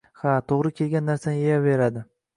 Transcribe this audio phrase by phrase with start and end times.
[0.19, 2.09] Ha, to‘g‘ri kelgan narsani yeyaveradi.